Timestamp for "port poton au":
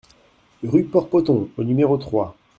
0.85-1.63